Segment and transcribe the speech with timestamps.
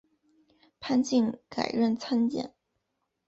[0.79, 2.55] 潘靖改任参赞。